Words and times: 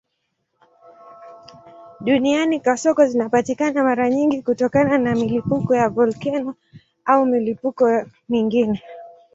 Duniani 1.99 2.59
kasoko 2.65 3.05
zinapatikana 3.05 3.83
mara 3.83 4.09
nyingi 4.09 4.41
kutokana 4.41 4.97
na 4.97 5.15
milipuko 5.15 5.75
ya 5.75 5.89
volkeno 5.89 6.55
au 7.05 7.25
milipuko 7.25 8.05
mingine. 8.29 8.83